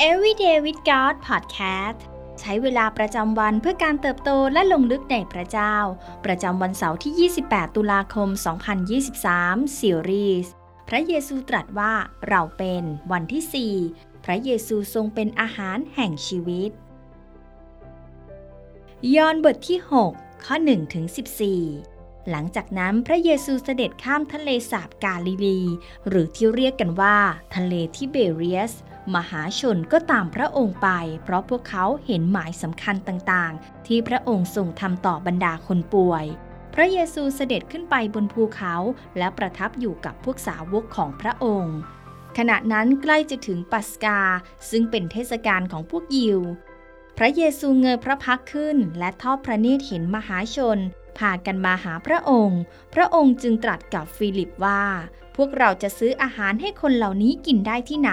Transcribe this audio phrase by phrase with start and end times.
[0.00, 2.00] Everyday with God Podcast
[2.40, 5.74] ใช้เวลาประจำวันเพื่อการเติบโตและลงลึกในพระเจ้า
[6.24, 8.28] ประจำวันเสาร์ที่ 28 ตุลาคม
[9.08, 10.52] 2023 ซีรีส์
[10.88, 11.92] พระเยซูตรัสว่า
[12.28, 16.70] เราเป็นวันที่ 4 พระเยซูทรงเป็นอาหารแห่งชีวิต
[19.14, 19.78] ยอห์นบทที่
[20.10, 21.04] 6 ข้อ1ถึง
[21.68, 25.60] 14หลังจากนั้นพระเยซูเสด็จข้ามทะเลสาบกาลิลี
[26.08, 27.16] หรือที่เรียกกันว่า
[27.54, 28.74] ทะเลทิเบเรียส
[29.16, 30.88] มหาชนก็ตามพระองค์ไป
[31.24, 36.24] เพราะพวกเขาเห็นหมายสำคัญต่างๆ ที่พระองค์ทรงทำต่อบรรดาคนป่วย
[36.74, 38.74] พระเยซูเสด็จขึ้นไปบนภูเขา
[39.18, 41.76] และประทับอยู่กับพวกสาวกของพระองค์
[42.38, 44.20] ขณะนั้นใกล้จะถึงปัสกา
[44.70, 46.40] ซึ่งเป็นเทศกาลของพวกยิว
[47.18, 50.78] พระเยซูเงยพระพักขึ้น และทอดพระเนตรเห็นมหาชน
[51.18, 52.60] พากันมาหาพระองค์
[52.94, 54.82] พระองค์จึงตรัสกับฟิลิปว่า
[55.36, 58.12] พวกเราจะซื้ออาหารให้คนเหล่านี้กินได้ที่ไหน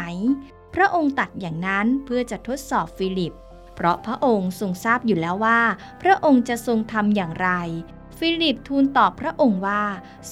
[0.76, 3.34] พระองค์ตรัสอย่างนั้นเพื่อจะทดสอบฟิลิป
[3.76, 5.62] เพราะพระองค์ทรงทราบอยู่แล้วว่า
[6.02, 7.50] พระองค์จะทรงทำอย่างไร
[8.18, 9.84] ฟิลิปทูลตอบพระองค์ว่า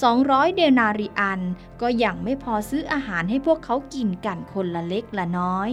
[0.04, 1.40] 200 เดนาริอัน
[1.80, 5.70] ก็ยังไม่พอซื้ออาหารให้พวกเขากินกันคนละเล็กละน้อย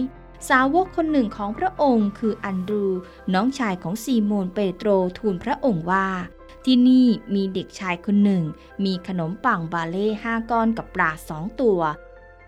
[0.48, 2.86] สาวกคนหนึ่งของพระองค์คืออันดรูว์
[3.34, 4.88] น้องชายของซีโมนเปโตร
[5.18, 6.08] ทูลพระองค์ว่า
[6.64, 8.42] ที่นี่มีเด็กชายคนหนึ่ง
[8.84, 11.80] มีขนมปังบาเล่ห้าก้อนกับปลาสองตัว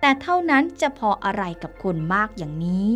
[0.06, 2.86] แต่เท่านั้นจะพออะไรกับคนมากอย่างนี้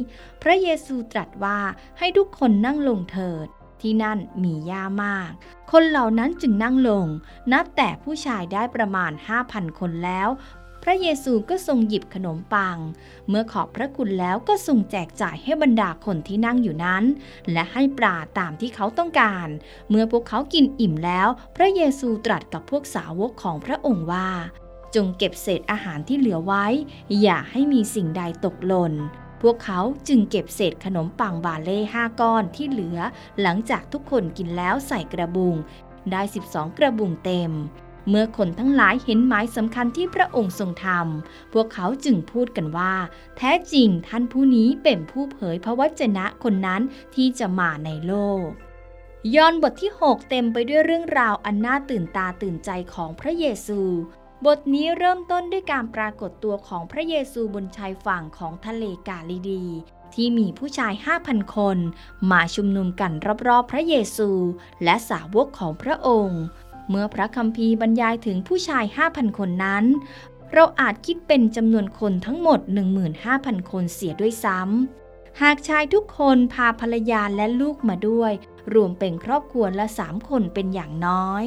[0.42, 1.59] พระเยซูตรัสว่า
[1.98, 3.47] ให้ทุกคนนั่งลงเถิด
[3.81, 5.31] ที่นั่นมีหญ้ามาก
[5.73, 7.06] คนเหล่านั้นจึงนั่งลง
[7.53, 9.12] นับแต่ผู้ชายได้ประมาณ
[9.45, 10.28] 5,000 คนแล้ว
[10.83, 12.78] พระเยซูก็ทรงหยิบขนมปัง
[13.28, 17.05] เมื่อขอบพระคุณแล้วก็ทรงแจกจ่ายให้บรรดาคนที่นั่งอยู่นั้น
[17.53, 19.48] และให้ปลาตามที่เขาต้องการ
[19.91, 24.28] เมื่อพวกเขากินอิ่มแล้ว พระเยซูตรัสกับพวกสาวกของพระองค์ว่า
[24.94, 26.67] จงเก็บเศษอาหารที่เหลือไว้
[27.22, 28.94] อย่าให้มีสิ่งใดตกหล่น
[29.42, 32.98] พวกเขาจึงเก็บเศษขนมปังบาเล่ห้าก้อนที่เหลือ
[33.41, 35.54] หลังจากทุกคนกินแล้วใส่กระบุง
[36.10, 37.53] ได้ 12 กระบุงเต็ม
[38.09, 42.94] เมื่อคนทั้งหลายเห็นหมายสำคัญที่พระองค์ทรงทำพวกเขาจึงพูดกันว่า
[43.37, 46.82] แท้จริงท่านผู้นี้เป็นผู้เผยพระวจนะคนนั้น
[47.15, 48.47] ที่จะมาในโลก
[49.34, 53.81] ยอห์นบทที่ 6 เต็มไปด้วยเรื่องราวอันน่าตื่นตาตื่นใจของพระเยซู
[54.47, 59.65] บทนี้เริ่มต้นด้วยการปรากฏตัวของพระเยซูบนชายฝั่งของทะเลกาลิดี
[60.15, 60.93] ที่มีผู้ชาย
[61.25, 61.78] 5,000 คน
[62.31, 63.12] มาชุมนุมกัน
[63.47, 64.31] รอบๆ พระเยซู
[64.84, 66.43] และสาวกของพระองค์
[66.88, 69.84] เมื่อพระคัมภีร์บรรยายถึงผู้ชาย 5,000 คนนั้น
[70.53, 72.60] เราอาจคิดเป็นจำนวนคนทั้งหมด
[73.15, 78.32] 15,000 คนเสียด้วยซ้ำ หากชายทุกคนพาภรรยาและลูกมาด้วย
[78.75, 81.44] รวมเป็นครอบครัวละสามคนเป็นอย่างน้อย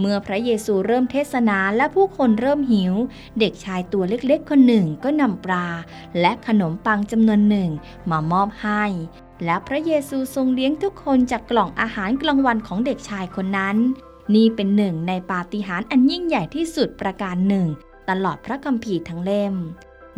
[0.00, 2.94] เมื่อพระเยซูเริ่มเทศนาและผู้คนเริ่มหิว
[3.38, 5.66] เด็กชายตัวเล็กๆคนหนึ่งก็นำปลา
[6.20, 7.70] และขนมปังจำนวนหนึ่ง
[8.10, 8.84] มามอบให้
[9.44, 13.76] และพระเยซูทรงเลี้ยงทุกคนจากกล่องอาหารกลางวันของเด็กชายคนนั้น
[14.34, 17.66] นี่เป็นหนึ่งในปาฏิหาริย์อันยิ่งใหญ่ที่สุดประการหนึ่ง
[18.08, 19.54] ตลอดพระคัมภีร์ทั้งเล่ม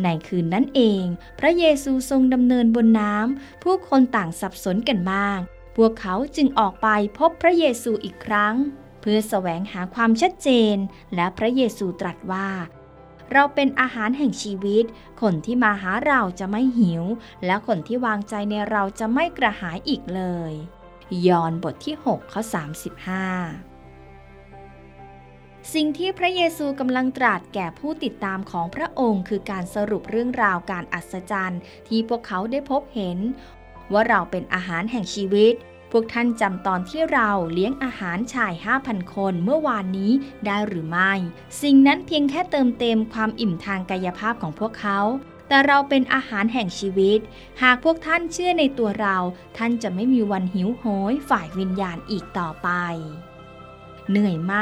[0.02, 1.02] ในคืนนั้นเอง
[1.40, 5.40] พระเยซูทรงดำเนินบนน้ำผู้คนต่างสับสนกันมาก
[5.76, 6.88] พวกเขาจึงออกไป
[7.18, 8.54] พบพระเยซูอีกครั้ง
[9.02, 10.76] เพื่อแสวงหาความชัดเจน
[11.14, 12.48] และพระเยซูตรัสว่า
[13.32, 14.84] เราเป็นอาหารแห่งชีวิต
[15.22, 17.04] คนที่มาหาเราจะไม่หิว
[17.46, 20.52] และคนที่วางใจในเราจะไม่กระหายอีกเลย
[21.26, 22.52] ยอห์นบทที่6ข้อ35
[25.74, 33.18] สิ่งที่พระเยซูกำลังตรัสแก่ผู้ติดตามของพระองค์คือการสรุปเรื่องราวการอัศจรรย์ ที่พวกเขาได้พบเห็น
[33.92, 35.54] ว่าเราเป็นอาหารแห่งชีวิต
[35.92, 40.12] พวกท่านจำตอนที่เราเลี้ยงอาหารชาย 5,000 คนเมื่อวานนี้
[40.46, 41.12] ได้หรือไม่
[41.62, 45.00] สิ่งนั้นเพียงแค่เติมเต็มความอิ่มทางกายภาพของพวกเขา
[45.48, 47.18] แต่เราเป็นอาหารแห่งชีวิต
[47.62, 49.16] หากพวกท่านเชื่อในตัวเรา
[49.56, 52.68] ท่านจะไม่มีวันหิวโหยฝ่ายวิญญาณอีกต่อไป
[54.08, 54.54] เหนื่อยไหม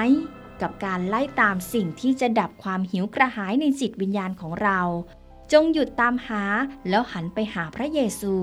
[0.63, 4.81] กับการไล่ตามสิ่งที่จะดับความหิวกระหายในจิตวิญญาณของเรา
[5.53, 6.45] จงหยุดตามหา
[6.89, 8.35] แล้วหันไปหาพระเยซู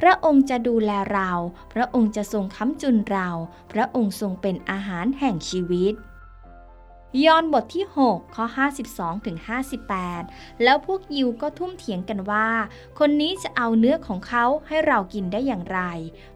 [0.00, 1.30] พระองค์จะดูแลเรา
[1.72, 3.28] พระองค์จะทรงค้ำจุนเรา
[3.72, 5.94] พระองค์ทรงเป็นอาหารแห่งชีวิต
[7.24, 8.44] ยอห์นบทที่ 6 ข้อ
[8.80, 9.36] 52ถึง
[10.00, 12.48] 58 แล้วพวกยิวก็ทุ่มเถียงกันว่า
[12.98, 15.80] คนนี้จะเอาเนื้อของเขาให้เรากินได้อย่างไร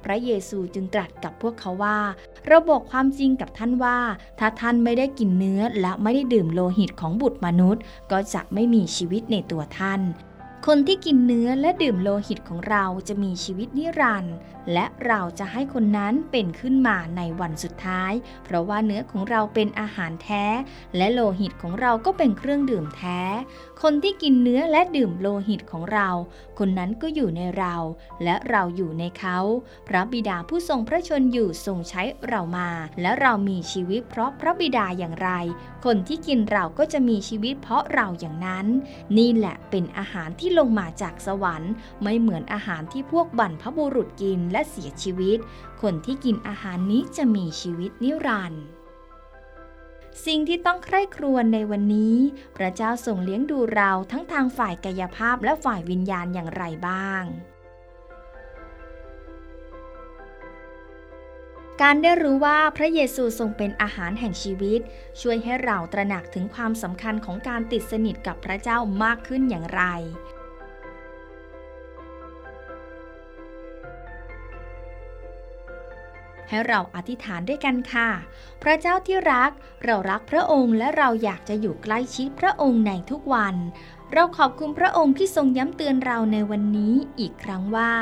[0.04, 1.98] พระเยซูจึงตรัสกับพวกเขาว่า
[2.46, 3.98] เราบอกความจริงกับท่านว่า
[4.38, 7.82] ถ้าท่านไม่ได้กินเนื้อและไม่ได้ดื่มโลหิตของบุตรมนุษย์
[8.12, 10.02] ก็จะไม่มีชีวิตในตัวท่าน
[10.68, 14.36] คนที่กินเนื้อและดื่มโลหิตของเราจะมีชีวิตนิรันดร์
[14.72, 18.12] และเราจะให้คนนั้นเป็นขึ้นมาในวันสุดท้าย
[18.44, 20.44] เพราะว่าเนื้อของเราเป็นอาหารแท้
[20.96, 23.20] และโลหิตของเราก็เป็นเครื่องดื่มแท้
[23.82, 26.08] คนที่กินเนื้อและดื่มโลหิตของเรา
[26.58, 27.74] คนนั้นก็อยู่ในเรา
[28.24, 29.38] และเราอยู่ในเขา
[29.88, 32.68] พระบิดาผู้ทรงพระชนอยู่ทรงใช้เรามา
[33.00, 35.30] และเรามีชีวิตเพราะพระบิดาอย่างไร
[35.84, 38.66] คนที่กินเราก็จะมีชีวิตเพราะเราอย่างนั้น
[39.18, 41.72] นี่แหละเป็นอาหารที่ลงมาจากสวรรค์
[42.02, 45.38] ไม่เหมือนอาหารที่พวกบรรพบุรุษกินและเสียชีวิต
[45.82, 48.64] คนที่กินอาหารนี้จะมีชีวิตนิรันดร์
[50.26, 52.16] สิ่งที่ต้องใคร่ครวญในวันนี้
[52.56, 57.24] พระเจ้าทรงเลี้ยงดูเราทั้งทางฝ่ายกายภาพและฝ่ายวิญญาณอย่างไรบ้าง
[61.82, 64.80] การได้รู้ว่าพระเยซูทรงเป็นอาหารแห่งชีวิต
[65.20, 69.82] ช่วยให้เราตระหนักถึงความสำคัญของการติดสนิทกับพระเจ้ามากขึ้นอย่างไร
[76.54, 78.08] ให้เราอธิษฐานด้วยกันค่ะ
[78.62, 79.50] พระเจ้าที่รัก
[79.84, 83.56] เรารักพระองค์และเราอยากจะอยู่ใกล้ชิดพระองค์ในทุกวัน
[84.12, 87.92] เราขอบคุณพระองค์ที่ทรงย้ำเตือนเราในวันนี้อีกครั้งว่า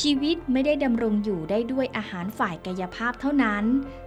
[0.00, 3.64] ชีวิตไม่ได้ดำรงอยู่ได้ด้วยอาหารฝ่ายกายภาพเท่านั้น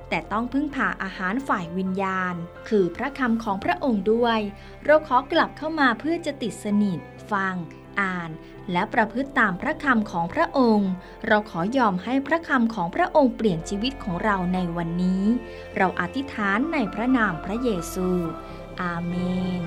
[0.09, 2.35] แต่ต้องพึ่งพาอาหารฝ่ายวิญญาณ
[2.69, 4.39] คือพระคำของพระองค์ด้วย
[4.85, 6.99] เราขอกลับเข้ามาเพื่อจะติดสนิท
[7.31, 7.55] ฟัง
[8.01, 8.29] อ่าน
[8.71, 10.91] และประพฤติตามพระคำของพระองค์
[11.27, 15.23] เราขอยอมให้พระคำของพระองค์เปลี่ยนชีวิตของเราในวันนี้
[15.77, 18.07] เราอธิษฐานในพระนามพระเยซู
[18.81, 19.13] อาเม
[19.61, 19.63] น